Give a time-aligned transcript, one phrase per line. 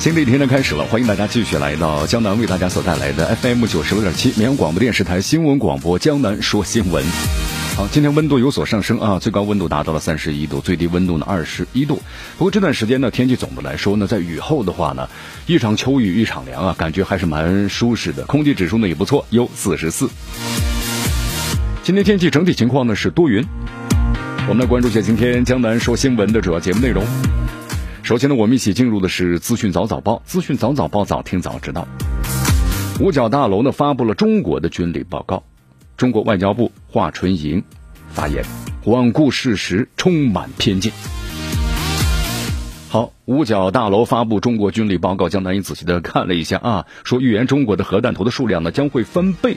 [0.00, 7.04] 新的一天呢开始了，欢迎大家继续来到江南为大家所带来的 FM 九十六点七绵阳广播电视台新闻广播《江南说新闻》。
[7.76, 12.00] 好，今天温度有所上升啊，最高温度达到了三十一度，最低温度呢二十一度。
[12.38, 15.06] 不过这段时间呢，天气总的来说呢，在雨后的话呢，
[15.44, 20.08] 一场秋雨一场凉啊，感觉还是蛮舒适的，空气指数呢也不错，有四十四。
[21.82, 23.44] 今天天气整体情况呢是多云。
[24.48, 27.04] 我们来关注一下今天江南说新闻的主要节目内容。
[28.10, 30.20] 首先呢，我们一起进入的是资讯早早报。
[30.26, 31.86] 资讯早早报，早听早知道。
[32.98, 35.44] 五角大楼呢发布了中国的军力报告。
[35.96, 37.62] 中国外交部华春莹
[38.08, 38.44] 发言，
[38.84, 40.92] 罔顾事实，充满偏见。
[42.88, 49.56] 好，五角大楼发布中国军力报告，江南也仔细的看了一下啊，说预言中国的核弹头的数量呢将会翻倍。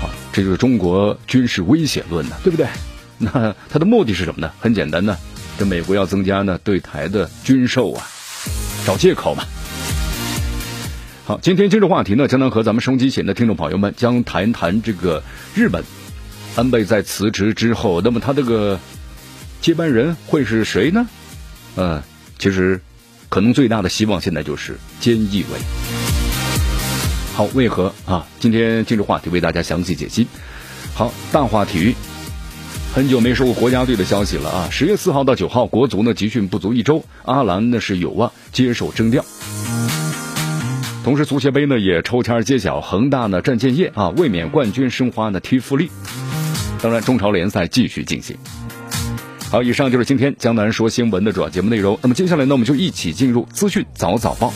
[0.00, 2.68] 好，这就是中国军事威胁论呢，对不对？
[3.18, 4.52] 那它的目的是什么呢？
[4.60, 5.16] 很简单呢。
[5.58, 8.06] 这美国要增加呢对台的军售啊，
[8.84, 9.44] 找借口嘛。
[11.26, 15.22] 好，今天今日话题呢，将能和咱们收机前的听众朋友们将谈谈这个
[15.54, 15.82] 日本
[16.56, 18.78] 安倍在辞职之后，那么他这个
[19.60, 21.06] 接班人会是谁呢？
[21.76, 22.02] 呃，
[22.38, 22.80] 其实
[23.28, 25.58] 可能最大的希望现在就是菅义伟。
[27.34, 28.26] 好，为何啊？
[28.38, 30.26] 今天今日话题为大家详细解析。
[30.94, 31.94] 好，大话体育。
[32.94, 34.68] 很久没说过国家队的消息了啊！
[34.70, 39.24] 十月四号到九号，国足呢集训不足一周，阿兰呢是有望接受征调。
[41.02, 45.90] 同时，足协杯呢也抽签揭晓，恒大呢战建业啊，卫冕冠军申花呢踢富力。
[46.80, 48.36] 当然，中超联赛继续进行。
[49.50, 51.98] 好，以上就是今天江南说新闻的主要节目内容。
[52.00, 54.52] 那么接下来呢，我们就一起进入资讯早早报，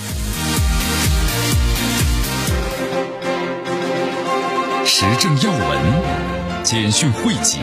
[4.85, 6.29] 时政要闻。
[6.65, 7.61] 简讯汇集，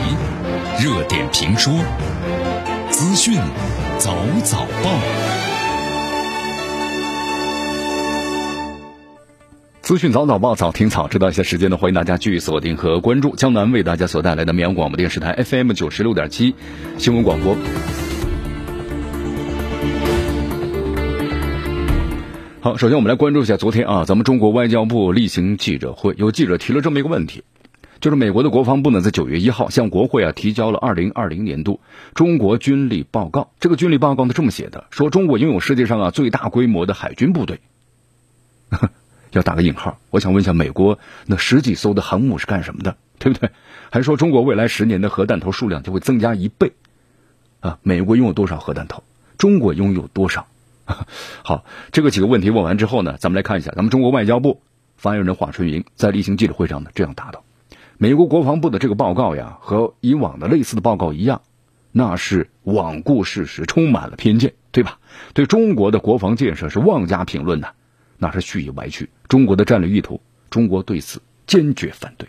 [0.78, 1.72] 热点评说，
[2.90, 3.40] 资讯
[3.98, 4.14] 早
[4.44, 4.90] 早报，
[9.80, 11.30] 资讯早早报，早听早知道。
[11.30, 16.54] 一些时间呢，欢迎大家继续锁定和关注江南为大家所带来的绵阳广播电视台 FM 九十六点七
[16.98, 17.56] 新闻广播。
[22.60, 27.44] 好，首先我们来关注一下昨天啊，咱们中国外交部例行记者会，有记者提了这么一个问题。
[28.06, 31.80] 就是美国的国防部呢，在九月一号向国会啊提交了二零二零年度
[32.14, 33.50] 中国军力报告。
[33.58, 37.58] 这个军力报告呢这么写的：说中国拥有世界上啊最大规模的海军部队。
[39.32, 42.96] 要打个引号，我想问一下，美国那十几艘的航母是干什么的？
[43.18, 43.50] 对不对？
[43.90, 46.74] 还说中国未来十年的核弹头数量就会增加一倍。
[47.58, 49.02] 啊，美国拥有多少核弹头？
[49.36, 50.46] 中国拥有多少？
[51.42, 54.62] 好，这个几个问题问完之后呢，咱们来看一下，咱们中国外交部
[54.96, 57.42] 发言人华春莹在例行记者会上呢这样答道。
[57.98, 61.40] 美国国防部的这个报告呀，和以往的类似的报告一样，
[61.92, 64.98] 那是罔顾事实，充满了偏见，对吧？
[65.32, 67.72] 对中国的国防建设是妄加评论的，
[68.18, 70.20] 那是蓄意歪曲中国的战略意图。
[70.50, 72.28] 中国对此坚决反对。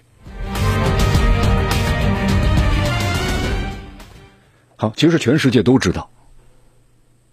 [4.77, 6.09] 好，其实全世界都知道，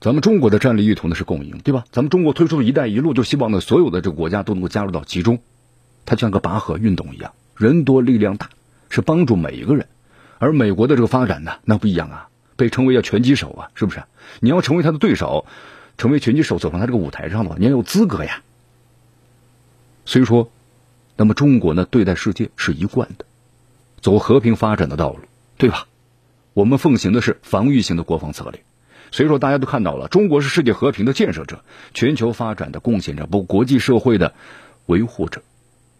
[0.00, 1.84] 咱们中国的战略意图呢是共赢，对吧？
[1.92, 5.38] 咱们中国推出“一带一路”，就希望呢所有的这个国家都能够加入到其中，
[6.04, 7.32] 它像个拔河运动一样。
[7.56, 8.50] 人多力量大，
[8.88, 9.86] 是帮助每一个人，
[10.38, 14.02] 而美国的这个发展呢，那不一样啊，被称为叫拳击手啊，是不是？
[14.40, 15.46] 你要成为他的对手，
[15.96, 18.42] 成为拳击手走上他这个舞台上的话，你要有资格呀。
[20.04, 20.50] 所以说，
[21.16, 23.24] 那么中国呢，对待世界是一贯的，
[24.00, 25.20] 走和平发展的道路，
[25.56, 25.86] 对吧？
[26.52, 28.62] 我们奉行的是防御性的国防策略，
[29.10, 31.64] 所以说大家都看到了，中国是世界和平的建设者，
[31.94, 34.34] 全球发展的贡献者，不国际社会的
[34.86, 35.42] 维护者。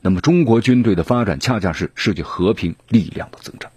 [0.07, 3.73] 那么，中国军队的发展恰恰是世界和平力量的增长。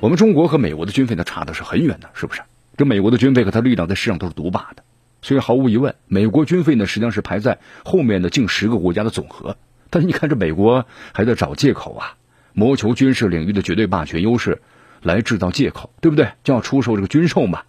[0.00, 2.42] 我们中国和美国的军费呢差的是很远的，是不是？
[2.76, 4.82] 这美国的军费和它力量在世上都是独霸的，
[5.22, 9.56] 所以毫无疑问，美国军费呢实际上是排在后面的近十个国家的总和。
[9.88, 12.16] 但是你看，这美国还在找借口啊，
[12.52, 14.60] 谋求军事领域的绝对霸权优势，
[15.00, 16.32] 来制造借口，对不对？
[16.42, 17.62] 就要出售这个军售嘛。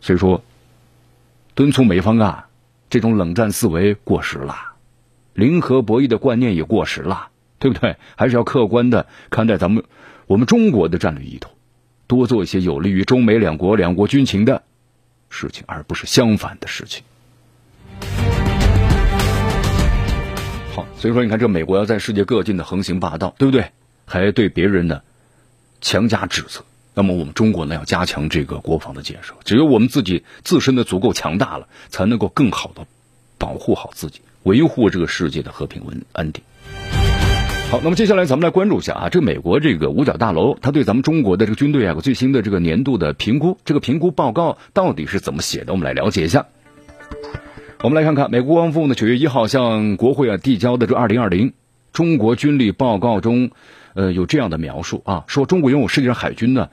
[0.00, 0.42] 所以说，
[1.54, 2.48] 敦促美方啊，
[2.88, 4.72] 这种冷战思维过时了。
[5.36, 7.28] 零和博弈的观念也过时了，
[7.58, 7.96] 对不对？
[8.16, 9.84] 还是要客观的看待咱们
[10.26, 11.50] 我们中国的战略意图。
[12.06, 14.62] 多做一些有利于中美两国两国军情的
[15.28, 17.02] 事情，而不是相反的事情。
[20.74, 23.72] 好，所以说你看，这美国要在世界各地的横行霸道，对不对？
[24.04, 25.02] 还对别人呢
[25.80, 26.64] 强加指责。
[26.94, 29.34] 那么我们中国呢，要加强这个国防的建设。
[29.44, 32.86] 只有我们自己自身的足够强大了，才能够更好的
[33.36, 36.40] 保护好自己，维护这个世界的和平稳安定。
[37.68, 45.72] 好，那么接下来咱们来关注一下啊，这个美国这个五角大楼，它对咱们中国的这个军队啊最新的这个年度的评估，这个评估报告到底是怎么写的？
[45.72, 46.46] 我们来了解一下。
[47.82, 51.52] 我们来看看美国国防部呢九月一号向国会啊递交的这二零二零
[51.92, 53.50] 中国军力报告中，
[53.94, 56.68] 呃有这样的描述啊，说中国拥有世界上海军呢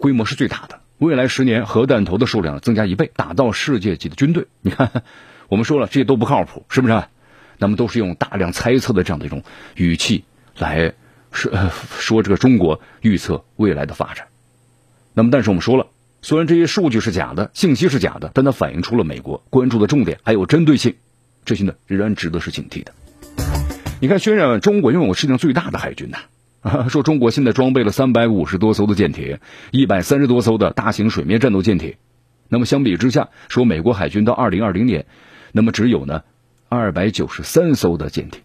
[0.00, 4.46] 规模是最大的，未来十年核弹头的数量增加一倍，打造世界级的军队。
[4.62, 5.04] 你看，
[5.54, 7.04] 我们说了这些都不靠谱，是不是？
[7.58, 9.44] 那么都是用大量猜测的这样的一种
[9.76, 10.24] 语气
[10.58, 10.94] 来
[11.30, 11.52] 说
[11.96, 14.26] 说这个中国预测未来的发展。
[15.12, 15.86] 那么，但是我们说了，
[16.22, 20.96] 虽然这些数据是假的，信息是假的，但它反映出了美国关注的重点还有针对性，
[21.44, 22.92] 这些呢仍然值得是警惕的。
[24.00, 26.18] 你看，渲染中国拥有世界上最大的海军呐，
[26.90, 29.38] 说中国现在装备了三百五十多艘的舰艇，
[29.70, 31.94] 一百三十多艘的大型水面战斗舰艇。
[32.48, 35.06] 那么相比之下，说美国海军到二零二零年，
[35.56, 36.22] 那么只有呢。
[36.68, 38.40] 二百九十三艘的舰艇，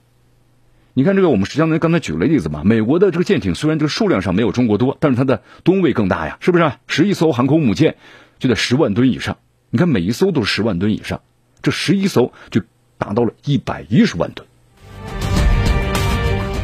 [0.94, 2.61] 你看这个，我们实际上刚才举了例子嘛。
[2.63, 6.71] 美国的这个舰艇虽然这个数量上没有中国多，但是它的吨位更大呀，是不是？
[6.85, 7.95] 十一艘航空母舰
[8.38, 9.38] 就在十万吨以上，
[9.71, 11.21] 你看每一艘都是十万吨以上，
[11.63, 12.61] 这十一艘就
[13.00, 14.47] 达到了一百一十万吨。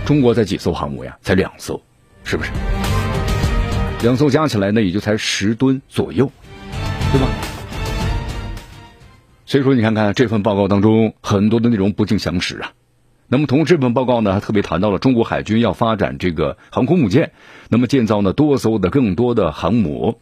[0.05, 1.17] 中国才几艘航母呀？
[1.23, 1.81] 才两艘，
[2.23, 2.51] 是不是？
[4.03, 6.31] 两艘加起来呢，也就才十吨左右，
[7.11, 7.27] 对吧？
[9.45, 12.71] 所以说，你看看这份报告当中很多的内容不尽详实啊。
[13.27, 17.31] 那么，同这份报告呢，还特别谈到了中国海军要发展这个航空母舰，
[17.69, 20.19] 那么建造呢多艘的更多的航母。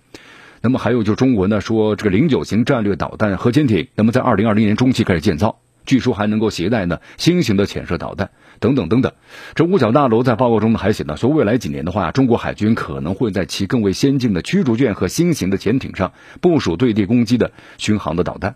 [0.62, 9.12] 那么还有就中国呢说这个零九型战略导弹核潜艇，那么在二零二零年中期开始建造，据说还能够携带呢新型的潜射导弹等等等等。
[9.56, 18.56] 这五角大楼在报告中呢还写呢说，未来几年的话，中国海军可能会在其更为先进的驱逐舰和新型的潜艇上部署对地攻击的巡航的导弹。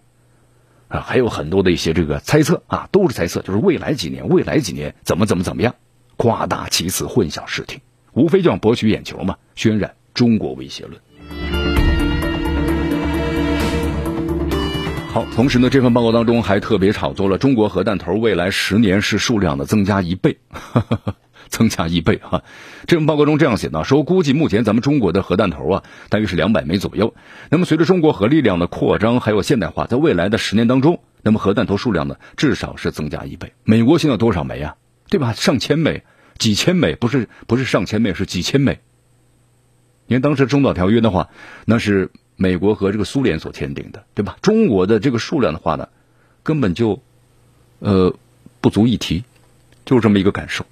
[0.87, 5.75] 啊，还有很多的一些这个猜测啊，都是猜测，就是未来几年，未来几年怎么怎么怎么样，
[6.15, 7.81] 夸大其词，混淆视听，
[8.13, 11.01] 无非就想博取眼球嘛，渲染中国威胁论。
[15.09, 20.37] 好，同时呢，这份报告当中还特别炒作了中国核弹头未来十年是数量的增加一倍。
[21.49, 22.43] 增加一倍哈，
[22.85, 27.13] 这份报告中这样写的，说估计目前咱们中国的核弹头啊，大约是两百枚左右。
[27.49, 33.53] 那么随着中国核力量的扩张还有现代化，在未来的十年当中，那么核弹头数量呢，至少是增加一倍。
[33.63, 34.75] 美国现在多少枚啊？
[35.09, 35.33] 对吧？
[35.33, 36.03] 上千枚，
[36.37, 38.79] 几千枚，不是不是上千枚，是几千枚。
[40.05, 41.29] 你看当时中导条约的话，
[41.65, 44.37] 那是美国和这个苏联所签订的，对吧？
[44.41, 45.89] 中国的这个数量的话呢，
[46.43, 47.01] 根本就
[47.79, 48.15] 呃
[48.61, 49.23] 不足一提，
[49.85, 50.65] 就是这么一个感受。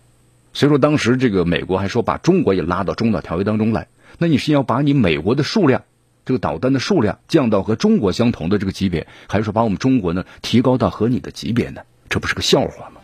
[0.55, 5.83] 所以说，当时这个美国还说把中国也拉到中导条约当中来，那你是要把你美国的数量，
[6.23, 11.81] 这个导弹的数量降到和中国相同的这个级别，还是说把我们中国呢提高到和你的级别呢？
[12.07, 13.01] 这不是个笑话吗？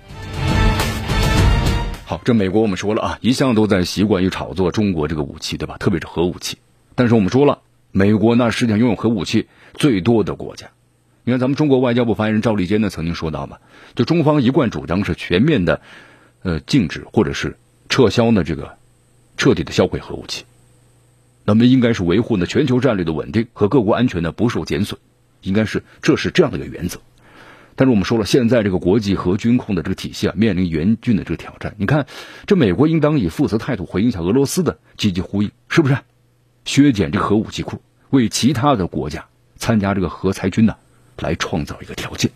[2.06, 5.75] 好，这美国我们说了啊，一向都在习惯于炒作中国这个武器，对吧？
[5.77, 6.58] 特别是核武器。
[6.96, 7.60] 但是我们说了，
[7.91, 10.67] 美国那世界上拥有核武器最多的国家。
[11.25, 13.58] 你看，咱们中国外交部发言人赵立坚呢曾经说到嘛，
[13.93, 15.81] 就中方一贯主张是全面的。
[16.43, 17.57] 呃，禁止或者是
[17.89, 18.43] 撤销呢？
[18.43, 18.77] 这个
[19.38, 20.45] 彻底的销毁核武器，
[21.45, 25.00] 那么应该是维护呢全球战略的稳定和各国安全呢不受减损，
[25.41, 27.00] 应该是这是这样的一个原则。
[27.75, 31.74] 但是我们说了，现在这个国际核军控的这个体系啊，面临严峻的这个挑战。
[31.77, 32.05] 你看，
[32.45, 35.98] 这美国应当以负责态度回应一下俄罗斯的积极呼应，是不是？
[36.65, 39.25] 削减这核武器库，为其他的国家
[39.57, 40.75] 参加这个核裁军呢，
[41.17, 42.29] 来创造一个条件。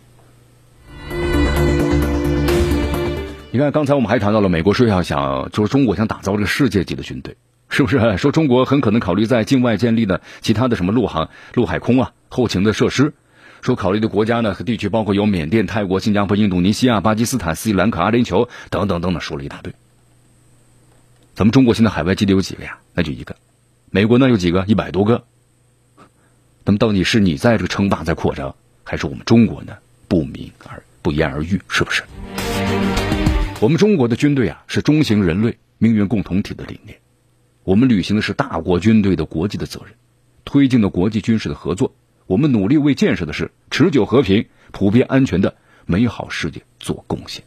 [3.56, 7.38] 你看，刚才我们还谈到了美国说要想，就是中国想打造这个世界级的军队，
[7.70, 8.18] 是不是？
[8.18, 13.14] 说中国很可能考虑在境外建立的其他的什么陆航、陆海空啊、后勤的设施。
[13.62, 19.72] 说考虑的国家呢和地区包括有缅甸、泰国、新加坡、印度尼西亚、巴基斯坦、斯里兰卡、阿联酋等等等等，说了一大堆。
[21.34, 22.76] 咱们中国现在海外基地有几个呀？
[22.92, 23.36] 那就一个。
[23.88, 24.66] 美国呢有几个？
[24.66, 25.24] 一百多个。
[26.66, 29.72] 那么到底是你在这个称霸在扩张，还是我们中国呢
[30.08, 31.58] 不明而不言而喻？
[31.70, 32.02] 是不是？
[33.66, 36.98] 我们中国的军队啊，是中型人类命运共同体的理念。
[37.64, 39.94] 我们履行的是大国军队的国际的责任，
[40.44, 41.92] 推进的国际军事的合作。
[42.28, 47.42] 我们努力为建设的是持久和平、普遍安全的美好世界做贡献。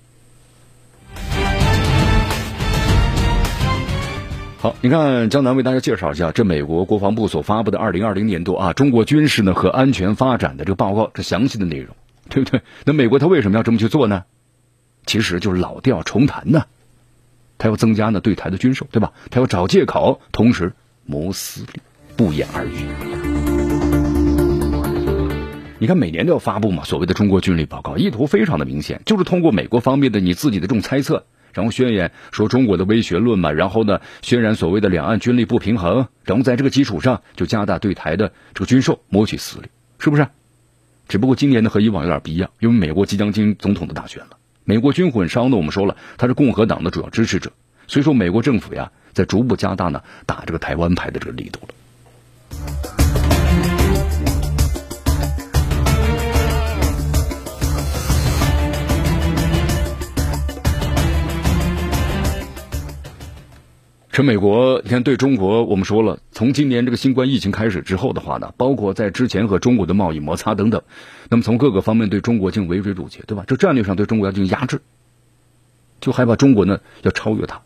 [4.57, 11.95] 好，你看江南为大家介绍一下，这美国国防部所发布的二零二零年度啊中国军事呢和安全发展的这个报告，这详细的内容，
[12.27, 12.59] 对不对？
[12.83, 14.25] 那美国他为什么要这么去做呢？
[15.09, 16.65] 其实就是老调重弹呢，
[17.57, 19.11] 他要增加呢对台的军售，对吧？
[19.31, 20.73] 他要找借口，同时
[21.03, 21.81] 谋私利，
[22.15, 22.85] 不言而喻。
[25.79, 31.25] 你看每年都要发布嘛，所谓的中国军力报告，意图非常的明显，就是通过美国方面的你自己的这种猜测。
[31.53, 40.27] 然后宣言说中国的威胁论嘛，然后呢，渲染所谓的两岸军力不平衡，然后在这个基础上就加大对台的这个军售，谋取私利，是不是？
[41.07, 44.37] 只不过今年呢和以往有点不一样，因为美国即将进总统的大选了。
[44.69, 47.51] 美国军火商呢，我们说了，他是共和党的主要支持者，
[47.87, 52.98] 所以说美国政府呀在逐步加大呢打这个台湾牌的这个力度了。
[64.19, 70.81] 这美国，你看对中国，我们说了，从今年这个新冠疫情开始之后的话呢，包括在之前和中国的贸易摩擦等等，
[71.29, 73.45] 那么从各个方面对中国进行围追堵截，对吧？
[73.47, 74.81] 这战略上对中国要进行压制，
[76.01, 77.61] 就害怕中国呢要超越它。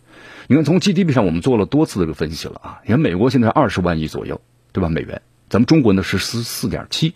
[0.45, 4.39] 你看从 GDP 上我们做了多次的这个分析了啊，你看美国现在二十万亿左右，
[4.73, 4.89] 对吧？
[4.89, 7.15] 美元，咱们中国呢是十四点七，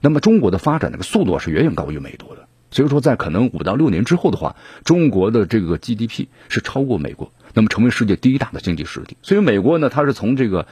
[0.00, 7.30] 那么中国的发展那个速度是远远高于美国的，所以说在可能五到六年之后的话，中国的这个 GDP 是超过美国。
[7.54, 10.66] 那么成为世界第一大的经济实体，所以美国呢，它是从这个，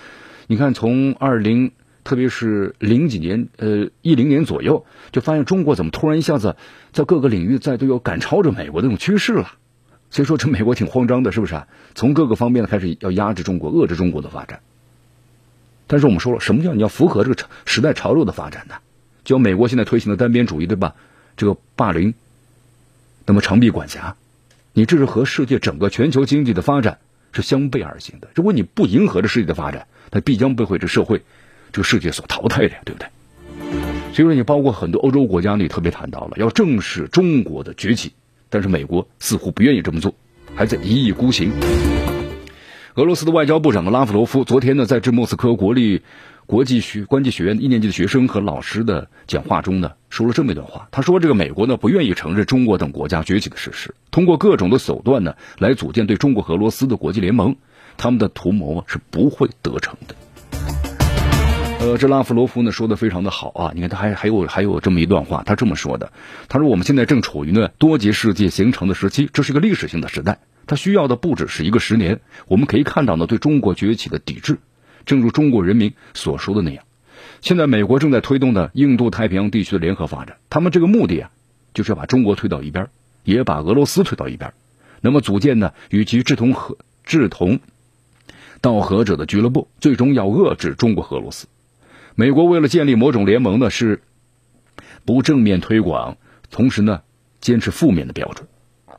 [0.47, 1.73] 你看从二零，
[2.05, 6.57] 特别是零几年，呃一零年左右，就发现中国怎么突然一下子
[6.93, 9.53] 在各个领域在都要赶超着美国的这种趋势了，
[10.11, 11.69] 所以说这美国挺慌张的，是不是啊？
[11.95, 14.61] 从各个方面开始要压制中国，遏制中国的发展。
[15.87, 18.77] 但是我们说了，什么叫你要符合这个时代潮流的发展呢？
[19.23, 20.95] 就美国现在推行的单边主义，对吧？
[21.37, 22.15] 这个霸凌，
[23.27, 24.17] 那么长臂管辖。
[24.73, 26.99] 你这是和世界整个全球经济的发展
[27.33, 28.29] 是相背而行的。
[28.35, 31.23] 如果你不迎合这世界的发展，它必将被会这社会、
[31.73, 33.09] 这个世界所淘汰的，对不对？
[34.13, 38.13] 所以说，你包括很多欧洲国家，你特别谈到了要正视中国的崛起，
[38.49, 40.15] 但是美国似乎不愿意这么做，
[40.55, 41.53] 还在一意孤行。
[42.95, 46.03] 俄罗斯的外交部长拉夫罗夫昨天呢，在致莫斯科国立。
[46.51, 50.89] 国际学关系学院一年级的学生和老师的讲话中呢，说了这么一段话。
[50.91, 57.55] 他说：“这个美国呢不愿意承认中国等国家崛起的事实，通过各种的手段呢来组建对中国和俄罗斯的国际联盟，
[57.97, 60.17] 他们的图谋啊是不会得逞的。”
[61.79, 66.11] 呃，这拉夫罗夫呢说的非常的好啊，你看他还还有还有这么一段话，他这么说的
[66.51, 72.21] ：“他说我们现在正处于呢多极世界形成的时期，这是一个历史性的时代，它需要的不只是一个十年。
[72.49, 74.59] 我们可以看到呢对中国崛起的抵制。”
[75.07, 76.85] 正如中国人民所说的那样，
[77.41, 81.31] 现在美国正在推动的印度太平洋地区的联合发展，他们这个目的啊，
[81.75, 82.89] 就是要把中国推到一边，
[83.25, 84.53] 也把俄罗斯推到一边，
[85.01, 87.61] 那么组建呢与其志同和志同
[88.61, 91.47] 道合者的俱乐部，最终要遏制中国和俄罗斯。
[92.15, 94.03] 美国为了建立某种联盟呢，是
[95.05, 96.19] 不正面推广，
[96.51, 97.01] 同时呢
[97.41, 98.47] 坚持负面的标准。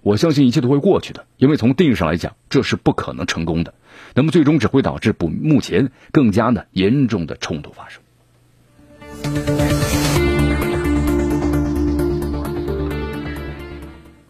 [0.02, 3.76] 我相信一切都会过去的，因为从定义上来讲，这是不可能成功的。
[4.14, 8.02] 那么最终只会导致不目前更加的严重的冲突发生。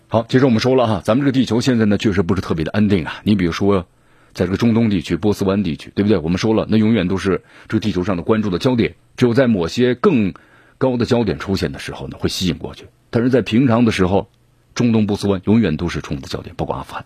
[0.07, 3.21] 好，其实我们说了哈，咱们这个地球现在呢确实不是特别的安定啊。
[3.23, 3.87] 你比如说，
[4.33, 6.17] 在这个中东地区、波斯湾地区，对不对？
[6.17, 8.95] 我们说了，那永远都是这个地球上的关注的焦点。
[9.15, 10.33] 只有在某些更
[10.77, 12.87] 高的焦点出现的时候呢，会吸引过去。
[13.09, 14.29] 但是在平常的时候，
[14.75, 17.05] 中东波斯湾永远都是冲突焦点，包括阿富汗。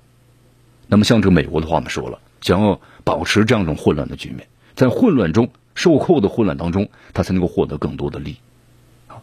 [0.88, 2.20] 那么像这个美国的话，我们说了。
[2.42, 8.38] 想要保持这样一种混乱的局面，在混乱中受扣的混乱当中，他才能够获得更多的利益。
[9.08, 9.18] 啊，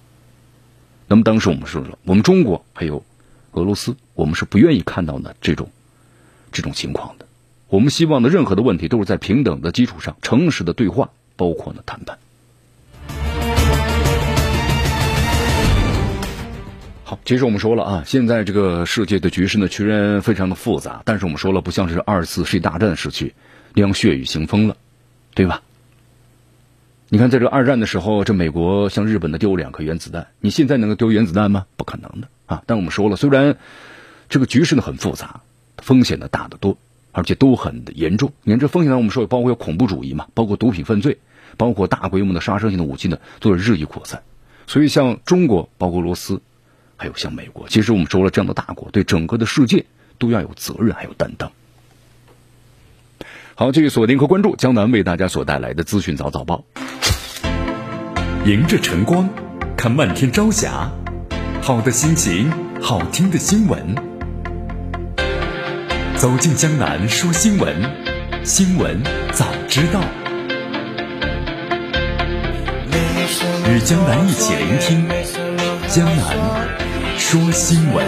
[1.06, 3.04] 那么当时我们说了，我们中国还有
[3.52, 5.68] 俄罗斯，我们是不愿意看到呢这种
[6.50, 7.26] 这种情况的。
[7.68, 12.18] 我们希望的任何的问题都是在平等的基础上，诚实的对话，包括呢谈判。
[17.24, 23.34] 其实我们说了啊，现在这个世界的局势呢，虽然非常的复杂，但是我们说了，不像是二次世界大战时期
[23.74, 24.76] 那样血雨腥风了，
[25.34, 25.62] 对吧？
[27.08, 31.66] 你看，在这二战的时候，这美国向日本的丢两颗原子弹，你现在能够丢原子弹吗？
[31.76, 32.62] 不可能的啊！
[32.66, 33.56] 但我们说了，虽然
[34.28, 35.42] 这个局势呢很复杂，
[35.78, 36.78] 风险呢大得多，
[37.12, 38.32] 而且都很严重。
[38.42, 41.18] 你看这风险呢，我们说包括有恐怖主义嘛，包括毒品犯罪，
[41.56, 44.22] 包括大规模的杀伤性的武器呢，都是日益扩散。
[44.66, 46.40] 所以像中国，包括俄罗斯。
[47.02, 49.86] 还有像美国，其实我们说了，这样的大国对整个的世界
[50.18, 51.50] 都要有责任，还有担当。
[53.56, 56.64] 好，继续锁定和关注江南为大家所带来的资讯早早报。
[58.46, 59.28] 迎着晨光，
[59.76, 60.92] 看漫天朝霞，
[61.60, 63.96] 好的心情，好听的新闻。
[66.14, 67.74] 走进江南说新闻，
[68.44, 70.00] 新闻早知道，
[73.68, 75.08] 与江南一起聆听
[75.88, 76.91] 江南
[77.32, 78.06] 说新闻。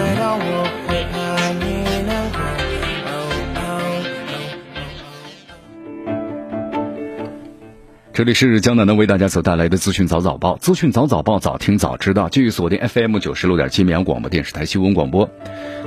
[8.12, 12.28] 这里是江南的为大家所带来的资讯早早报，资讯早早报，早听早知道。
[12.28, 15.30] 继续锁定 FM 九十六点七绵阳广播电视台新闻广播。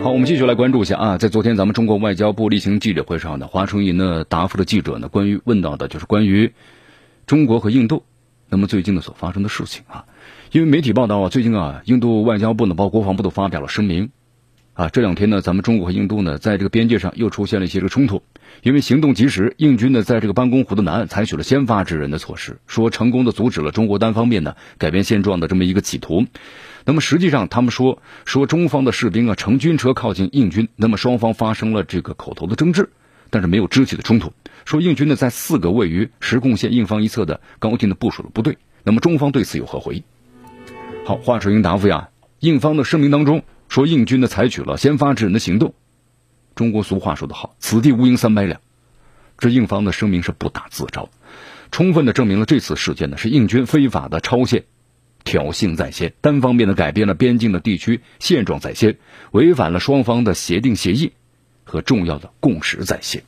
[0.02, 6.54] 好，我们继续来关注一下啊，在昨天咱们中国外交部例行记者会上呢，华春莹呢答复了记者呢关于问到的就是关于
[7.28, 8.04] 中国和印度
[8.50, 10.06] 那么最近的所发生的事情啊，
[10.52, 14.12] 因为媒体报道啊，最近啊，印度外交部呢包括国防部都发表了声明。
[14.74, 18.24] 啊，这两天呢，咱们中国和印度呢，在这个边界上又出现了一些这个冲突。
[18.62, 26.26] 因为行动及时，印军呢，在这个班公湖的南岸采取了先发制人的措施，说成功的阻止了中国单方面呢改变现状的这么一个企图。
[26.86, 32.90] 那么实际上，他们说说中方的士兵啊乘军车靠近印军，那么双方发生了这个口头的争执，
[33.32, 34.32] 但是没有肢体的冲突。
[34.64, 38.58] 说印军呢在四个位于实控线印方一侧的高地呢部署了部队。
[38.84, 40.04] 那么中方对此有何回应？
[41.08, 42.10] 好，华春莹答复呀，
[42.42, 43.46] 印方的声明当中。
[43.70, 45.74] 说印军呢采取了先发制人的行动，
[46.54, 48.60] 中国俗话说得好，此地无银三百两。
[49.38, 51.10] 这印方的声明是不打自招，
[51.72, 54.66] 充分的证明了这次事件呢是印军非法的超限、
[55.24, 58.98] 挑衅在先，单方面的改变了边境的地区现状在先，
[59.32, 61.14] 违反了双方的协定协议
[61.64, 63.24] 和重要的共识在先。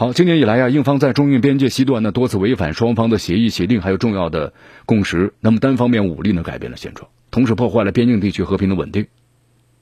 [0.00, 4.54] 好，今年以来呀，印方在中印边界西段呢多次违反双方的协议、协定，还有重要的
[4.86, 5.34] 共识。
[5.40, 9.08] 那么单方面武力呢改变了现状，同时破坏了边境地区和平的稳定，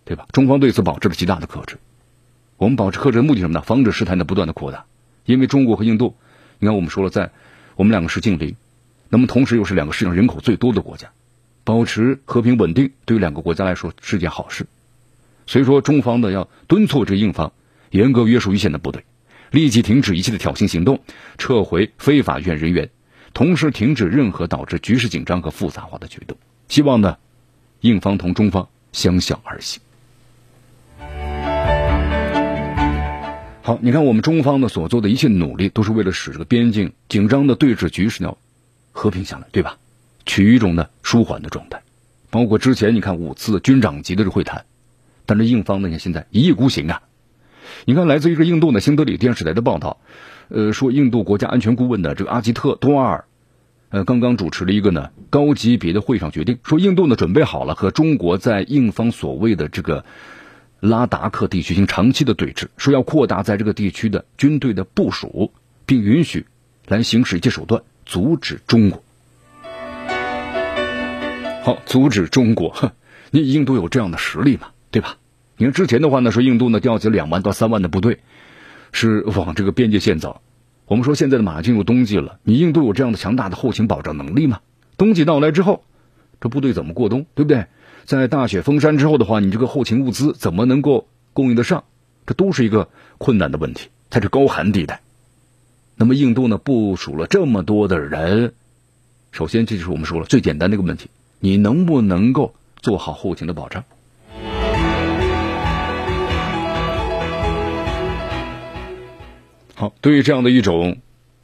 [0.05, 0.27] 对吧？
[0.33, 1.77] 中方对此保持了极大的克制。
[2.57, 3.61] 我们保持克制的目的什么呢？
[3.61, 4.87] 防止事态呢不断的扩大。
[5.25, 6.17] 因为中国和印度，
[6.59, 7.31] 你看我们说了，在
[7.77, 8.57] 我们两个是近邻，
[9.11, 11.13] 那么同时又是两个世界上人口最多的国家，
[11.63, 14.67] 保持和平稳定对于两个国家来说是件好事。
[15.47, 17.53] 所以说，中方呢要敦促这印方
[17.93, 19.05] 严格约束一线的部队。
[19.50, 21.00] 立即停止一切的挑衅行动，
[21.38, 22.90] 撤回非法院人员，
[23.33, 26.37] 同时停止任何导致局势紧张和复杂化的举动。
[26.68, 27.16] 希望呢，
[27.81, 29.81] 印方同中方相向而行。
[33.62, 38.37] 好，你看我们中方的所做的一切努力，都是为了使这个边境紧张的对峙局势要
[38.92, 39.77] 和平下来，对吧？
[40.27, 41.83] 取一种呢舒缓的状态。
[42.31, 44.66] 包括之前你看五次军长级的这会谈，
[45.25, 47.03] 但是印方呢，你看现在一意孤行啊。
[47.85, 49.99] 你看，来自一个印度的新德里电视台的报道，
[50.49, 53.25] 呃，说印度国家安全顾问的这个阿吉特多瓦尔，
[53.91, 60.05] 呃，刚刚主持了一个呢高级别的会上，决定说印度呢准备好了和中国在印方所谓的这个
[60.81, 65.53] 拉达克地区进行长期的对峙，说要扩大在这个地区的军队的部署，
[65.87, 66.47] 并允许
[66.87, 69.03] 来行使一些手段阻止中国。
[71.62, 72.93] 好，阻止中国，
[73.31, 74.69] 你印度有这样的实力吗？
[74.91, 75.17] 对吧？
[75.61, 78.21] 你看之前的话呢，说印度呢调集两万到三万的部队，
[78.92, 80.40] 是往这个边界线走。
[80.87, 84.61] 我们说现在的马上进入冬季了，你印度有这样的强大的后勤保障能力吗？
[84.97, 85.83] 冬季到来之后，
[86.40, 87.66] 这部队怎么过冬，对不对？
[88.05, 91.83] 在大雪封山之后的话，你这个后勤物资怎么能够供应得上？
[92.25, 95.01] 这都是一个困难的问题，在这高寒地带。
[95.97, 98.53] 那么印度呢部署了这么多的人，
[99.33, 103.83] 首先这就是我们说了最简单的一个问题：你能不能够做好后勤的保障？
[109.79, 110.99] 好，对于这样的一种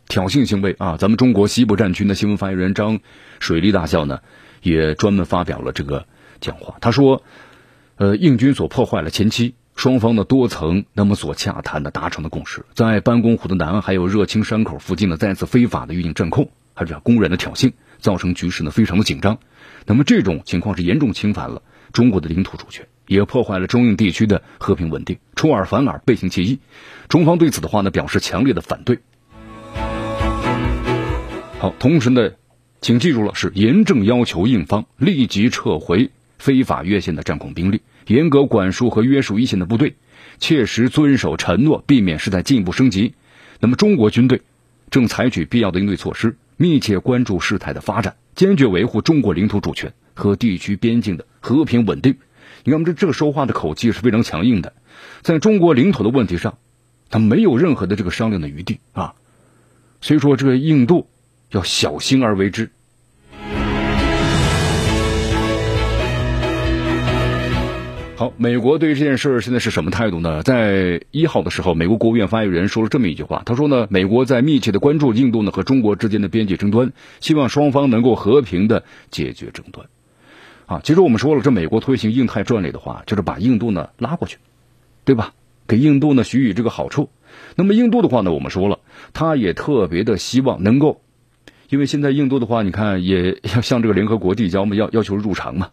[0.09, 2.99] 挑衅行为啊，咱们中国西部战区的新闻发言人张
[3.39, 4.23] 水利大校呢，
[4.61, 6.09] 也专门发表了这个
[6.41, 6.77] 讲话。
[6.81, 7.23] 他说，
[7.95, 19.39] 呃，印军所破坏了前期双方的多层那么所洽谈的达成的共识，在班公湖的南岸还有热青山口附近呢，再次非法的预定镇控，还是公然的挑衅，造成局势呢非常的紧张。
[19.87, 22.89] 那么这种情况是严重侵犯了中国的领土主权。
[23.07, 26.59] 也破坏了中印地区的和平稳定，出尔反尔，背信弃义。
[27.09, 28.99] 中方对此的话呢，表示强烈的反对。
[31.59, 32.31] 好，同时呢，
[32.81, 39.97] 请记住了，是严正要求印方立即撤回非法越线的战控兵力，严格管束和约束一线的部队，
[40.39, 43.15] 切实遵守承诺，避免事态进一步升级。
[43.61, 44.43] 那么，中国军队
[44.91, 52.17] 正采取必要的应对措施，密切关注事态的发展，坚决维护中国领土主权和地区边境的和平稳定。
[52.67, 54.73] 你看，我们这这个说话的口气是非常强硬的，
[55.21, 56.57] 在中国领土的问题上，
[57.11, 59.13] 他没有任何的这个商量的余地啊。
[60.01, 61.07] 所以说，这个印度
[61.51, 62.71] 要小心而为之。
[68.17, 70.43] 好，美国对于这件事现在是什么态度呢？
[70.43, 79.87] 在一号的时候，美国国务院发言人说了这么一句话，他说呢，美国在密切的关注印度呢和中国之间的边界争端，希望双方能够和平的解决争端。
[80.67, 84.39] 啊，其实我们说了，这美国推行印太战略的话，就是把印度呢拉过去，
[85.05, 85.35] 对吧？
[85.67, 87.11] 给印度呢许以这个好处。
[87.57, 88.79] 那么印度的话呢，我们说了，
[89.13, 91.01] 他也特别的希望能够，
[91.69, 95.71] 因为现在印度的话，你看也要向这个联合国递交嘛，要要求入常嘛。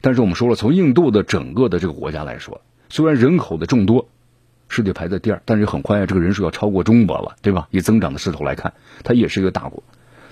[0.00, 4.08] 但是我们说了，从印度的整个的这个国家来说，虽然人口的众多，
[4.68, 7.68] 世界排在第二，但是很快啊，这个人数要超过中国了，对吧？
[7.70, 8.72] 以增长的势头来看，
[9.04, 9.82] 它也是一个大国。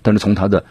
[0.03, 0.64] 但是从它的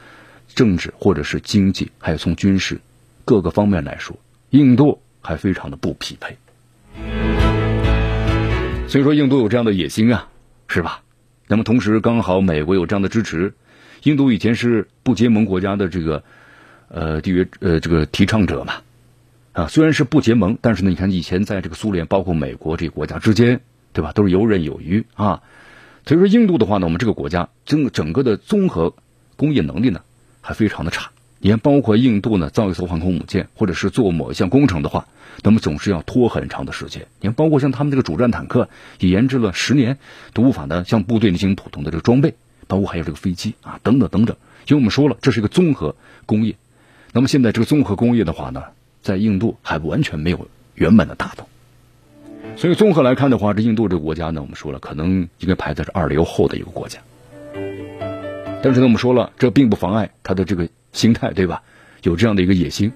[0.47, 2.82] 政治或者是经济，还有从军事
[3.30, 4.18] 各个方面来说，
[4.50, 6.36] 印度还非常的不匹配。
[8.88, 10.28] 所以说，印度有这样的野心啊，
[10.68, 11.04] 是吧？
[11.46, 13.54] 那么同时，刚好美国有这样的支持，
[14.02, 16.24] 印度以前是不结盟国家的这个
[16.88, 18.74] 呃缔约呃这个提倡者嘛。
[19.54, 23.62] 啊，虽然是不结盟，但是呢，你看以前在这个苏联，包括美国这国家之间，
[23.94, 25.44] 对吧，都是游刃有余啊。
[26.04, 28.96] 所以说，印度的话呢，我们这个国家整整个的综合
[29.36, 30.02] 工业能力呢，
[30.42, 31.12] 还非常的差。
[31.39, 35.08] 你看，包括印度呢，造一艘航空母舰，或者是做某一项工程的话，
[35.43, 37.08] 那么总是要拖很长的时间。
[37.21, 39.97] 你看，包括像他们这个主战坦克，也研制了十年，
[40.34, 42.36] 都无法呢向部队进行普通的这个装备，
[42.67, 44.36] 包括还有这个飞机啊，等等等等。
[44.67, 46.56] 因为我们说了，这是一个综合工业。
[47.13, 48.63] 那么现在这个综合工业的话呢？
[49.02, 51.47] 在印度还完全没有圆满的达到，
[52.58, 56.99] 所以综合来看的话，这印度这个国家呢，我们说了，可能应该排在这二流后的一个国家。
[58.62, 61.63] 但是呢，我们说了，这并不妨碍他的这个心态，对吧？
[62.04, 62.91] 有这样的一个野心。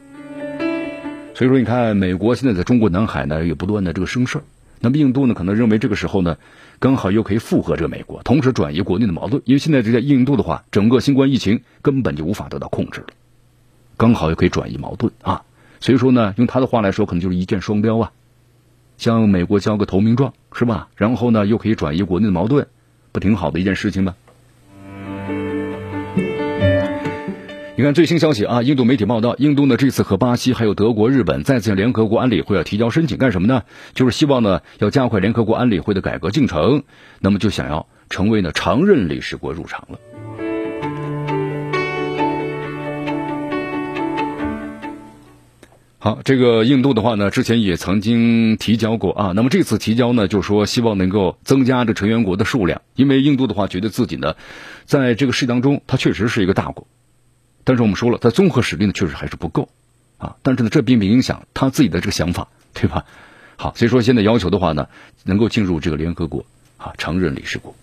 [1.33, 4.43] 所以说，你看，美国现在在中国南海呢，也不断的这个生事儿。
[4.81, 6.37] 那么印度呢，可能认为这个时候呢，
[6.79, 9.41] 刚好又可以附和这个美国，同时转移国内的矛盾。
[9.45, 13.07] 因为现在这在印度的话，整个新冠疫情根本就无法得到控制了，
[13.95, 15.43] 刚好又可以转移矛盾啊。
[15.79, 18.11] 所以说呢，用他的话来说，可能就是一箭双雕啊，
[18.97, 20.89] 向美国交个投名状是吧？
[20.97, 22.67] 然后呢，又可以转移国内的矛盾，
[23.13, 24.15] 不挺好的一件事情吗？
[27.75, 33.63] 你看最新消息啊，印度媒体报道，印度呢这次和巴西还有德国、日本再次向联合国安理会要提交申请，干什么呢？
[33.95, 36.83] 就是希望呢要加快联合国安理会的改革进程，
[37.19, 39.97] 那么就想要成为呢常任理事国入场了。
[45.97, 49.31] 好，这个印度的话呢，之前也曾经提交过啊。
[49.35, 54.35] 那么这次提交呢，就是说希望能够增加这成员国的数量，因为印度的话觉得自己呢，
[54.85, 56.85] 在这个事当中，它确实是一个大国，
[57.63, 59.69] 但是我们说了，它综合实力呢确实还是不够
[60.17, 60.35] 啊。
[60.41, 63.05] 但是呢，这并不影响他自己的这个想法， 对吧？
[63.55, 64.87] 好，所以说现在要求的话呢，
[65.23, 66.45] 能够进入这个联合国
[66.77, 67.75] 啊，常任理事国。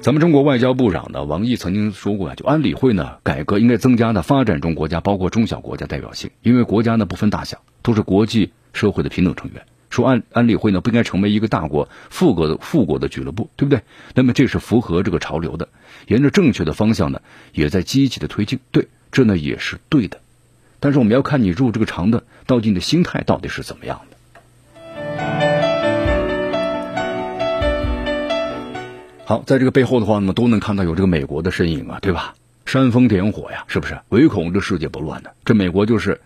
[0.00, 9.62] 咱们中国外交部长呢，王毅曾经说过啊，就安理会呢改革应该增加呢发展中国家，包括中小国家代表性，因为国家呢不分大小，都是国际社会的平等成员。
[9.90, 13.82] 说安安理会呢不应该成为一个大国富国的富国的俱乐部，对不对？
[14.14, 15.68] 那么这是符合这个潮流的，
[16.06, 17.20] 沿着正确的方向呢，
[17.52, 18.60] 也在积极的推进。
[18.70, 20.20] 对，这呢也是对的。
[20.80, 24.16] 但是我们要看你入这个场的，到底你的心态到底是怎么样的。
[29.24, 32.34] 好，在这个背后的话呢，都能看到有这个美国的身影啊，对吧？
[32.64, 33.98] 煽风点火呀，是不是？
[34.10, 35.30] 唯恐这世界不乱呢？
[35.44, 36.20] 这美国就是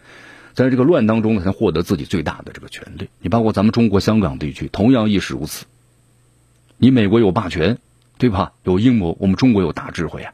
[0.55, 3.09] 在这个乱当中才获得自己最大的这个权利。
[3.21, 5.67] 你包括咱们中国香港地区，同样亦是如此。
[6.77, 7.79] 你美国有霸权，
[8.19, 8.53] 对吧？
[8.65, 10.33] 有阴谋，我们中国有大智慧啊。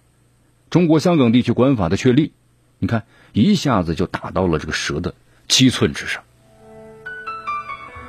[0.70, 2.32] 中国香港地区管法的确立，
[2.78, 5.14] 你看一下子就打到了这个蛇的
[5.48, 6.22] 七寸之上。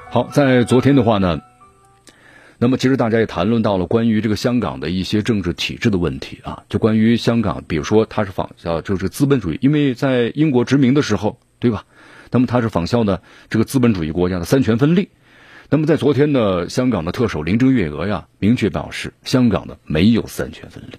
[0.09, 1.41] 好，在昨天的话呢。
[2.61, 11.85] 那么，其实大家也谈论到了关于这个香港的一些政治体制的问题啊，就关于香港，比如说它是仿效就是资本主义，因为在英国殖民的时候，对吧？
[12.31, 15.09] 那么它是仿效呢这个资本主义国家的三权分立。
[15.69, 20.97] 那么在昨天呢，香港的特首林郑月娥呀，明确表示，香港呢没有三权分立。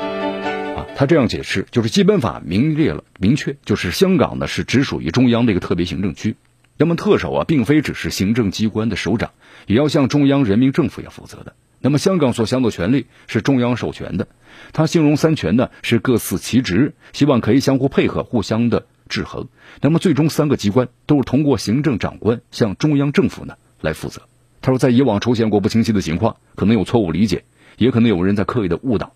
[0.00, 6.36] 啊，他这样解释，就是基本法明列了，明确就是香港呢是只属于中央的一个特别行政区。
[6.76, 9.30] 那么特首啊，并非只是行政机关的首长，
[9.66, 11.54] 也要向中央人民政府要负责的。
[11.78, 14.28] 那么香港所享有权利是中央授权的，
[14.72, 19.48] 他形容三权呢是各司其职，希望可以相互配合，互相的制衡。
[19.82, 24.22] 那么最终三个机关都是通过行政长官向中央政府呢来负责。
[24.62, 27.44] 他说，在以往出现过不清晰的情况，可能有错误理解，
[27.76, 29.12] 也可能有人在刻意的误导。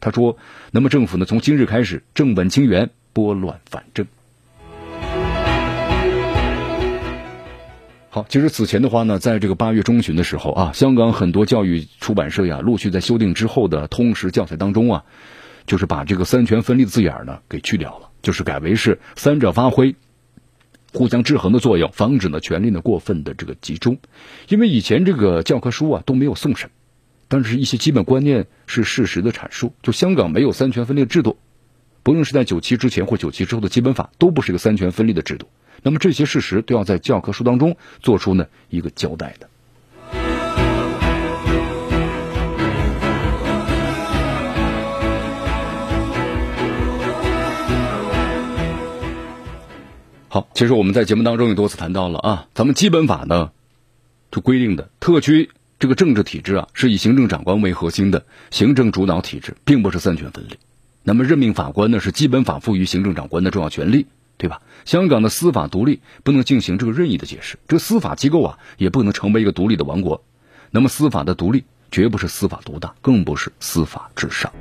[0.00, 0.36] 他说，
[0.70, 4.06] 那么政府呢从今日开始正本清源，拨乱反正。
[8.08, 15.04] 好，其实此前的话呢，在这个八月中旬的时候啊，香港很多教育出版社呀，陆续在修订之后的通识教材当中啊，
[15.66, 19.94] 就是把这个三权分立的字眼呢给去掉了，就是改为是三者发挥
[20.92, 23.98] 互相制衡的作用，防止呢权力呢过分的这个集中。
[24.48, 26.70] 因为以前这个教科书啊都没有送审，
[27.28, 29.72] 但是一些基本观念是事实的阐述。
[29.80, 31.36] 就香港没有三权分立制度，
[32.02, 35.46] 不论是在九七之前或九七之后的基本法，都不是一个三权分立的制度。
[35.84, 39.48] 那么这些事实都要在教科书当中做出呢一个交代的。
[50.36, 53.52] 好，其实我们在节目当中也多次谈到了啊，咱们基本法呢
[54.30, 60.58] 就规定的特区这个政治体制啊是以行政长官为核心的行政主导体制，并不是三权分立。
[61.04, 64.60] 那么任命法官呢是基本法赋予行政长官的重要权利，对吧？
[64.84, 70.22] 香港的司法独立不能进行这个任意的解释，这司法机构啊也不能成为一个独立的王国。
[70.70, 74.52] 那么司法的独立绝不是司法独大，更不是司法至上。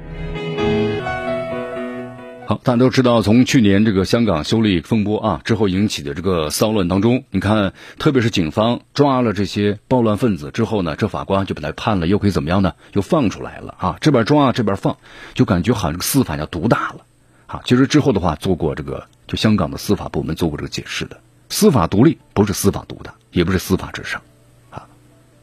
[2.48, 12.76] 好，大家都知道，从去年这个香港修例风波啊之后引起的这个骚乱当中，你看，特别是警方抓了这些暴乱分子之后呢，这法官就把他判了，又可以怎么样呢？
[12.94, 14.98] 又放出来了啊，这边抓这边放，
[15.34, 17.02] 就感觉好像这个司法要独大了
[17.48, 17.62] 啊。
[17.66, 24.22] 其实之后的话，做过这个就香港的司法部门做过这个解释的，司法独立不是司法独大，也不是司法至上
[24.70, 24.86] 啊。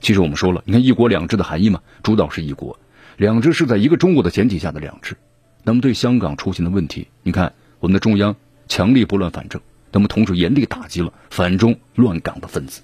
[0.01, 2.79] 其实我们说了，你看一国两制的含义嘛，主导是一国，
[3.17, 5.17] 两制是在一个中国的前提下的两制。
[5.64, 8.35] 那么对香港出现的问题，你看我们的中央
[8.66, 9.61] 强力拨乱反正，
[9.92, 12.83] 那么同时严厉打击了反中乱港的分子。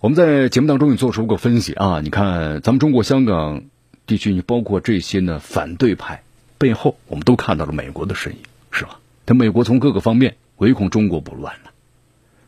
[0.00, 3.62] 我们在节目当中也做出过分析啊，你看咱们中国香港
[4.06, 6.22] 地区，你包括这些呢反对派
[6.56, 8.38] 背后，我们都看到了美国的身影，
[8.72, 8.98] 是吧？
[9.26, 11.70] 他美国从各个方面唯恐中国不乱了。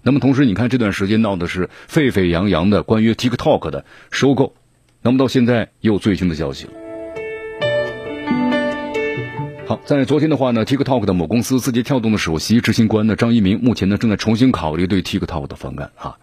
[0.02, 4.54] 那么同时，你看这段时间闹的是沸沸扬扬的关于 TikTok 的收购。
[5.02, 6.72] 那么到现在又最新的消息了。
[9.66, 16.18] 好，在昨天的话呢，TikTok 的某公司字节跳动的首席执行官呢张一鸣，目前呢正在重新考虑对 TikTok 的方案啊，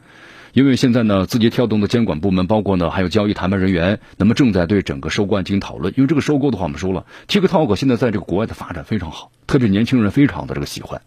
[0.53, 5.93] 因为现在呢字节跳动的监管部门，包括呢还有交易谈判人员，那么正在对整个收购案进行讨论。
[5.97, 11.01] 因为这个收购的话，我们说了，TikTok 现在在这个国外的发展非常好，特别年轻人非常的这个喜欢，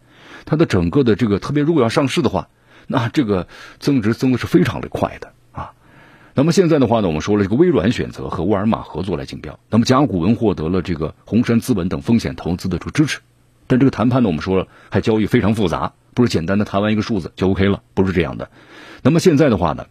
[0.47, 2.49] 它的整个的这个特别如果要上市的话，
[2.87, 3.47] 那这个
[3.79, 5.35] 增值增的是非常的快的。
[6.35, 9.59] 那么现在的话呢，我们说了，这个微软选择和沃尔玛合作来竞标。
[9.69, 13.19] 那么甲骨文获得了这个红杉资本等风险投资的这个支持。
[13.67, 18.51] 但这个谈判呢，我们说了，还交易非常复杂，不是简单的谈完一个数字就 OK 了，不是这样的。
[19.03, 19.87] 那么现在的话呢，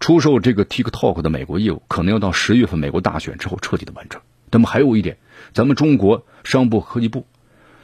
[0.00, 4.22] 出售这个 TikTok 的美国业务，可能要到十月份美国大选之后彻底的完成。
[4.50, 5.18] 那么还有一点，
[5.52, 7.26] 咱们中国商务科技部，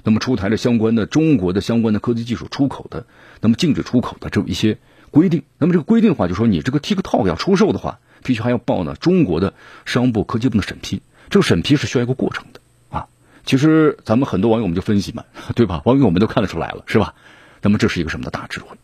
[0.02, 3.06] 那么出台了相关的中国的相关的科技技术出口的，
[3.42, 4.78] 那么禁止出口的这么一些。
[5.14, 13.06] 规定，那么这个规定的话，就说你这个 TikTok 要出售的话，必须还要报呢中国的商务部科技部的审批，这个审批是需要一个过程的啊。
[13.44, 15.22] 其实咱们很多网友我们就分析嘛，
[15.54, 15.82] 对吧？
[15.84, 17.14] 网友我们都看得出来了，是吧？
[17.62, 18.76] 那么这是一个什么的大智慧？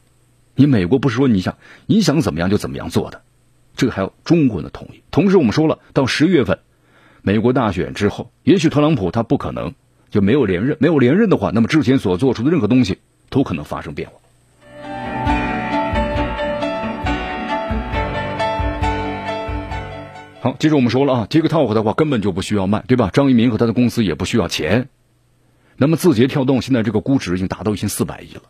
[0.54, 3.22] 你美国不是说你想你想怎么样就怎么样做的，
[3.74, 5.02] 这个还要中国人的同意。
[5.10, 6.60] 同时我们说了，到十月份
[7.22, 9.74] 美国大选之后，也许特朗普他不可能
[10.10, 12.98] 就没有连任，没有连任的话，那么之前所做出的任何东西
[13.30, 14.19] 都可能发生变化。
[20.42, 23.10] 好，接着我们说了啊，TikTok 的话根本就不需要卖，对吧？
[23.12, 24.88] 张一鸣和他的公司也不需要钱。
[25.76, 28.42] 那么字节跳动现在这个估值已经达到一千四百亿了。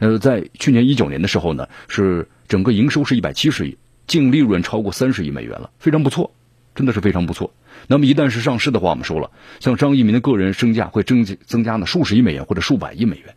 [0.00, 6.34] 呃，在去年一九年的时候呢，是整个营收是一百七十亿，净利润超过三十亿美元了，非常不错，
[6.74, 7.54] 真的是非常不错。
[7.86, 13.34] 那么一旦是上市的话，我们说了，像张一鸣的个人身价会增加增加呢数十亿美元或者数百亿美元。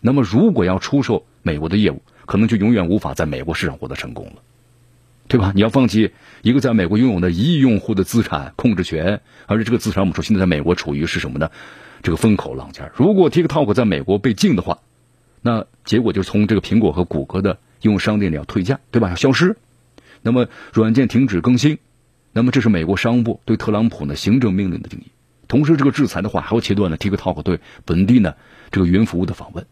[0.00, 4.34] 那么如果要出售美国的业务，可能就永远无法在美国市场获得成功了。
[5.32, 5.50] 对吧？
[5.54, 6.10] 你要放弃
[6.42, 11.50] 一个在美国拥有的一亿用户的资产控制权，而且这个资产我们说现在在美国处于是什么呢？
[12.02, 12.92] 这个风口浪尖。
[12.94, 14.80] 如果 TikTok 在美国被禁的话，
[15.40, 19.08] 那结果就是从这个苹果和谷歌的应用商店里要退价，对吧？
[19.08, 19.56] 要消失。
[20.20, 21.78] 那么软件停止更新，
[22.34, 25.06] 那么这是美国商务部对特朗普呢行政命令的定义。
[25.48, 28.34] 同时，这个制裁的话还会切断了 TikTok 对本地呢
[28.70, 29.64] 这个云服务的访问。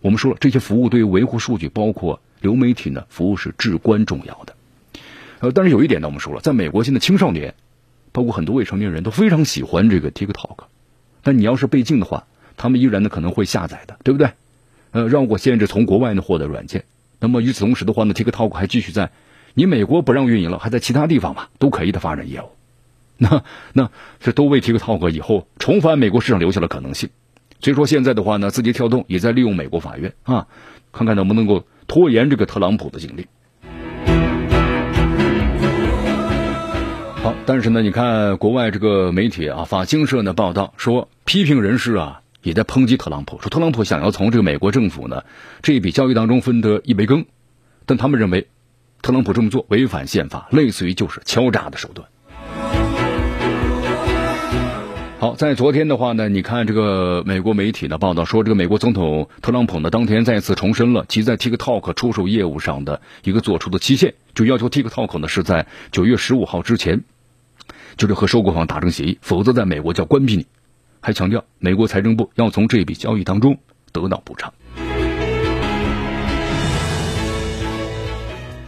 [0.00, 4.56] 我们说了，这些服务对于维护数据，包括流媒体呢服务是至关重要的。
[5.42, 7.54] 呃，但是有一点呢，我们说了，在美国现在青少年，
[8.12, 10.66] 包括很多未成年人都非常喜欢这个 TikTok，
[11.24, 14.30] 但你要是被禁的话，他们依然呢可能会下载的，对不对？
[14.92, 16.84] 呃，绕过限制从国外呢获得软件，
[17.18, 19.10] 那么与此同时的话呢，TikTok 还继续在
[19.54, 22.50] 你美国不让运营了，还在其他地方嘛都可以的发展业务，
[23.16, 27.10] 那那这都为 TikTok 以后重返美国市场留下了可能性。
[27.60, 30.46] 所以说现在的话呢，字节跳动也在利用美国法院啊，
[30.92, 33.26] 看看能不能够拖延这个特朗普的禁令。
[37.22, 45.22] 好，但是呢，你看国外这个媒体啊，法新社呢报道说，批评人士啊也在抨击特朗普，说特朗普想要从这个美国政府呢
[45.62, 47.26] 这一笔交易当中分得一杯羹，
[47.86, 48.48] 但他们认为，
[49.02, 52.08] 特朗普这么做违反宪法，类似于就是敲诈的手段。
[55.20, 67.04] 好，在昨天的话呢，你看这个美国媒体的报道说，这个美国总统特朗普呢当天再次重申了其在 TikTok 出售业务上的一个做出的期限，就要求 TikTok 呢是在九月十五号之前，
[67.96, 70.46] 就是和收购方达成协议，否则在美国就要关闭你。
[71.00, 73.58] 还强调，美国财政部要从这笔交易当中
[73.92, 74.52] 得到补偿。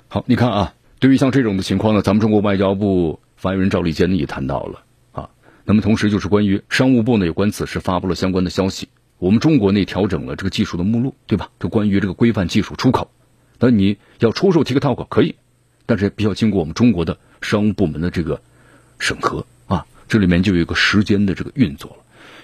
[0.08, 4.82] 好，你看啊，对于像这种的情况呢，咱们中国外交部发言人赵立坚呢也谈到了
[5.12, 5.30] 啊。
[5.64, 8.88] 那么同时就是关于商务部呢，有关此事发布了相关的消息。
[9.18, 11.50] 我们中国内调整了这个技术的目录，对吧？
[11.58, 13.10] 就关于这个规范技术出口，
[13.58, 15.36] 那你要出售 TikTok 可以，
[15.86, 18.42] 但是必须要经过我们中国的商务部门的这个
[18.98, 19.86] 审核啊。
[20.08, 21.96] 这里面就有一个时间的这个运作了，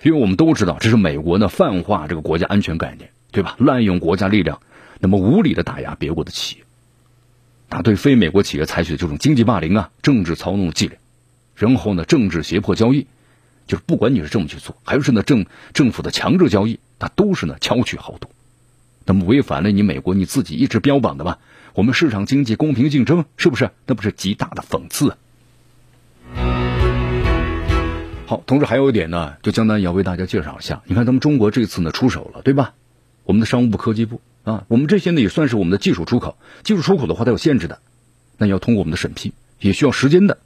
[0.03, 3.57] 因为我们都知道这是美国呢泛化这个国家安全概念，对吧？
[3.59, 4.61] 滥用国家力量，
[4.99, 6.65] 那么无理的打压别国的企业，
[7.69, 10.99] 那对非美国企业采取的这种经济霸凌啊、政治操弄伎俩。
[11.55, 13.07] 然后呢，政治胁迫交易，
[13.67, 18.31] 就是不管你是这么去做，还是呢政政府的强制交易，那都是呢巧取豪夺。
[19.05, 21.39] 那么违反了你美国你自己一直标榜的吧，
[21.75, 23.71] 我们市场经济公平竞争，是不是？
[23.87, 25.17] 那不是极大的讽刺。
[28.31, 30.83] 好，同时还有一点呢，就江南也要为大家介绍一下。
[30.87, 32.75] 你看咱们中国这次呢出手了，对吧？
[33.25, 36.37] 我们的商务部科技部啊，我们这些呢也算是我们的技术出口。
[36.62, 37.81] 技术出口的话，它有限制的，
[38.38, 40.38] 那要通过我们的审批，也需要时间的。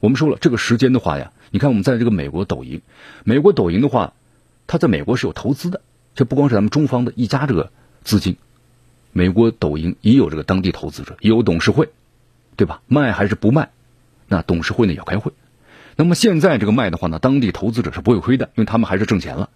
[0.00, 2.80] 我们说了，这个时间的话呀，你看我们在这个美国抖音，
[3.24, 4.14] 美国抖音的话，
[4.66, 5.82] 它在美国是有投资的，
[6.14, 7.70] 这不光是咱们中方的一家这个
[8.04, 8.38] 资金，
[9.12, 11.90] 美国抖音也有这个当地投资者，也有董事会，
[12.56, 12.80] 对吧？
[12.86, 13.68] 卖还是不卖？
[14.28, 15.32] 那董事会呢也要开会。
[16.00, 19.50] 那么现在这个卖的话呢，当地投资者是不会亏的，因为他们还是挣钱了，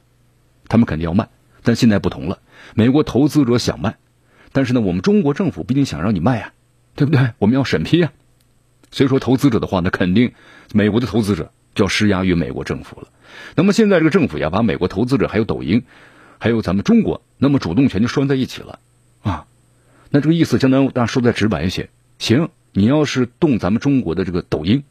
[0.66, 1.28] 他们肯定要卖。
[1.62, 2.40] 但现在不同了，
[2.74, 3.94] 美国投资者想卖，
[4.50, 6.52] 但是呢，我们中国政府毕竟想让你卖呀，
[6.96, 7.30] 对不对？
[7.38, 8.10] 我们要审批呀。
[8.90, 10.32] 所以说，投资者的话，那肯定
[10.74, 13.06] 美国的投资者就要施压于美国政府了。
[13.54, 15.84] 那么现在这个政府呀，把美国投资者还有抖音，
[16.38, 18.80] 还有咱们中国，那么主动权就拴在一起了
[19.22, 19.46] 啊。
[20.10, 24.82] 那这个意思，相当于大家说再直白一些，行，你要是动咱们中国的这个抖音，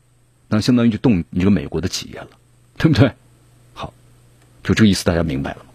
[0.53, 2.27] 那相当于就动你这个美国的企业了，
[2.77, 3.09] 对不对？
[3.73, 3.93] 好，
[4.65, 5.65] 就这个意思，大家明白了吗？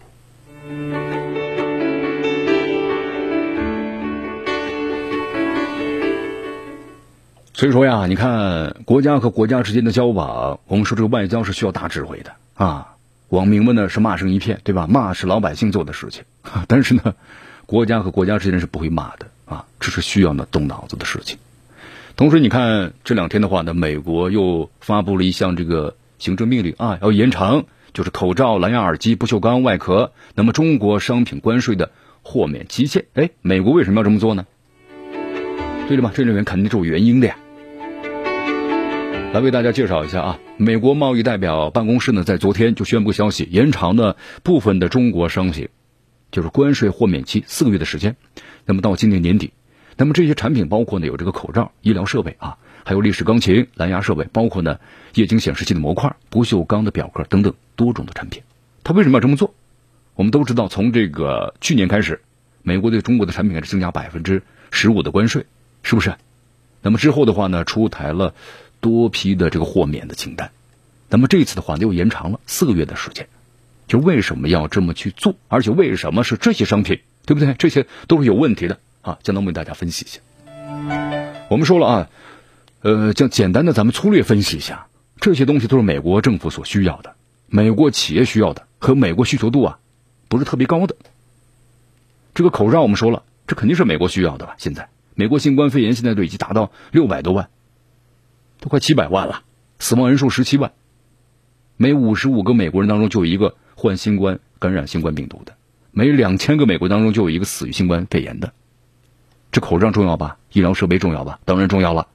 [7.55, 12.93] 所以说呀，你看国家和国家之间的交往，我们说这个外交是需要大智慧的啊。
[13.29, 14.85] 网民们呢是骂声一片，对吧？
[14.85, 16.23] 骂是老百姓做的事情，
[16.69, 17.15] 但是呢，
[17.65, 21.35] 国家和国家之间是不会骂的啊，这是需要呢动脑子的事情。
[22.17, 31.91] 同时，你看这两天的话呢，美国又发布了一项这个行政命令啊，要延长就是口罩、蓝牙耳机、不锈钢外壳，那么中国商品关税的
[32.23, 33.05] 豁免期限。
[33.13, 34.47] 哎，美国为什么要这么做呢？
[35.87, 36.11] 对了吧？
[36.15, 37.37] 这里面肯定是有原因的呀。
[39.31, 45.69] 来为大家介绍一下啊，美国贸易代表办公室呢，在昨天就宣布消息，延长了部分的中国商品，
[46.31, 48.15] 就是关税豁免期四个月的时间。
[48.65, 49.51] 那么到今年年底，
[49.97, 54.79] 那么这些产品包括呢有这个口罩、医疗设备啊，还有立式钢琴、蓝牙设备，包括呢
[55.15, 58.43] 液晶显示器的模块、不锈钢的表壳等等多种的产品。
[58.83, 59.53] 他为什么要这么做？
[60.15, 62.21] 我们都知道，从这个去年开始，
[62.61, 65.45] 美国对中国的产品开始增加百分之十五的关税，
[65.83, 66.15] 是不是？
[66.81, 68.33] 那么之后的话呢，出台了。
[68.79, 70.51] 多批的这个豁免的清单，
[71.09, 73.27] 那么这次的话又延长了四个月的时间，
[73.87, 75.33] 就为什么要这么去做？
[75.47, 77.55] 而且为什么是这些商品，对不对？
[77.55, 79.19] 这些都是有问题的啊！
[79.23, 80.19] 将能为大家分析一下。
[81.49, 82.09] 我们说了啊，
[82.81, 84.87] 呃，将简单的咱们粗略分析一下，
[85.21, 87.15] 这些东西都是美国政府所需要的，
[87.47, 89.79] 美国企业需要的，和美国需求度啊
[90.27, 90.95] 不是特别高的。
[92.33, 94.55] 这个口罩我们说了，这肯定是美国需要的吧？
[94.57, 97.49] 现在美国新冠肺炎现在都已经达到六百多万。
[98.59, 99.43] 都快七百万了，
[99.77, 100.73] 死亡人数十七万，
[101.77, 105.53] 每五十五个美国人当中就有一个患新冠感染新冠病毒的，
[105.91, 108.51] 每两千个美国当中就有一个死于新冠肺炎的。
[109.57, 110.37] 这口罩重要吧？
[110.51, 111.39] 医疗设备重要吧？
[111.43, 112.05] 当然重要了。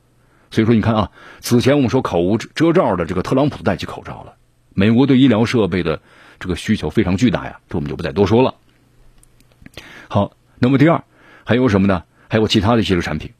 [0.53, 4.35] 所以说，你看啊，此前我们说口无遮罩的这个特朗普戴起口罩了。
[4.75, 6.01] 美国对医疗设备的
[6.39, 8.55] 这个需求非常巨大呀，这我们就不再多说了。
[10.07, 11.03] 好，那么第二
[11.43, 12.05] 还有什么呢？
[12.29, 13.33] 还有其他的一些个产品，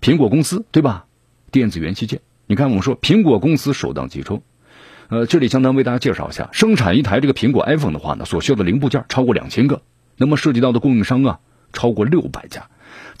[0.00, 1.04] 苹果公司对吧？
[1.50, 2.22] 电子元器件。
[2.46, 4.42] 你看，我们说苹果公司首当其冲，
[5.08, 9.82] 呃，这里相当为大家介绍一下，生产一台这个苹果 iPhone 的话呢，所需要的零部件超过两千个，
[10.16, 11.40] 那么涉及到的供应商啊，
[11.74, 12.70] 超过六百家，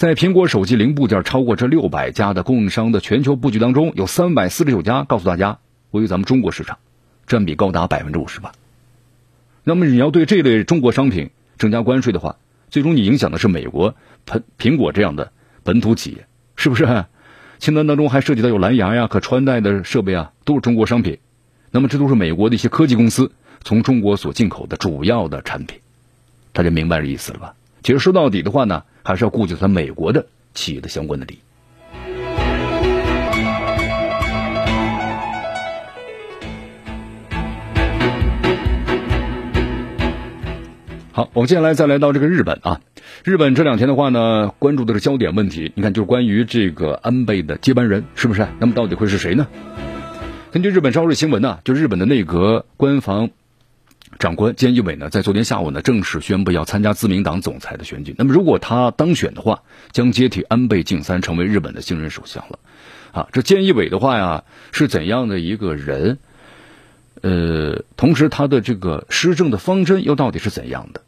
[0.00, 5.58] 在苹果手机零部件超过这六百家的供应商的全球布局当中，有三百四十九家告诉大家
[5.90, 6.78] 位于咱们中国市场，
[7.26, 8.52] 占比高达百分之五十八。
[9.62, 11.28] 那么你要对这类中国商品
[11.58, 12.36] 增加关税的话，
[12.70, 13.94] 最终你影响的是美国
[14.24, 15.32] 苹苹果这样的
[15.64, 16.26] 本土企业，
[16.56, 17.04] 是不是？
[17.60, 21.18] 清单当中还涉及到有蓝牙呀、可穿戴的设备啊，都是中国商品。
[21.70, 23.32] 那么这都是美国的一些科技公司
[23.62, 25.78] 从中国所进口的主要的产品，
[26.54, 27.54] 大家明白这意思了吧？
[27.82, 31.38] 其实说到底的话呢，还是要顾及咱美国的企业的相关的利益。
[41.12, 42.80] 好，我们接下来再来到这个日本啊，
[43.24, 45.72] 日本这两天的话呢，关注的是焦点问题。
[45.74, 48.46] 你看，就是关于这个安倍的接班人是不是？
[48.58, 49.46] 那么到底会是谁呢？
[50.52, 53.30] 根据日本朝日新闻呢，就日本的内阁官房
[54.18, 58.14] 长官菅义伟呢，在昨天下午呢，正式宣布要参加自民党总裁的选举。
[58.18, 62.58] 那么如果他当选的话，将接替安倍晋三成为日本的新任首相了。
[63.12, 66.18] 啊，这菅义伟的话呀，是怎样的一个人？
[67.22, 71.02] 呃，同时他的这个施政的方针又到底是怎样的？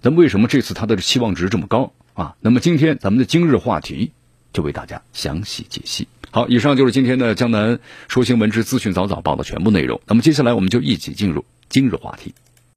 [0.00, 2.36] 咱们为什么这次他的期望值这么高啊？
[2.40, 4.12] 那么今天咱们的今日话题
[4.52, 6.08] 就为大家详细解析。
[6.30, 7.78] 好，以上就是今天的江南
[8.08, 10.00] 说新闻之资讯早早报的全部内容。
[10.06, 12.34] 那么接下来我们就一起进入今日话题。